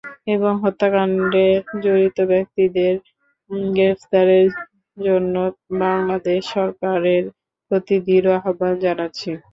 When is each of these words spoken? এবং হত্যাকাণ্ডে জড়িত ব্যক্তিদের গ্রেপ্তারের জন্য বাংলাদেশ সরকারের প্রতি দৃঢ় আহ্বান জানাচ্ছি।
এবং 0.35 0.53
হত্যাকাণ্ডে 0.63 1.47
জড়িত 1.83 2.17
ব্যক্তিদের 2.31 2.93
গ্রেপ্তারের 3.69 4.47
জন্য 4.97 5.35
বাংলাদেশ 5.81 6.41
সরকারের 6.55 7.23
প্রতি 7.71 7.95
দৃঢ় 8.05 8.29
আহ্বান 8.39 8.73
জানাচ্ছি। 8.85 9.29